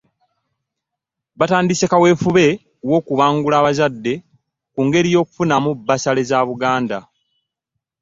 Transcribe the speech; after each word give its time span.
Batandise 1.39 1.85
kaweefube 1.91 2.45
w'okubangula 2.89 3.55
abazadde 3.61 4.13
ku 4.73 4.79
ngeri 4.85 5.09
y'okufunamu 5.15 5.69
bbasale 5.75 6.21
za 6.29 6.39
Buganda. 6.47 6.97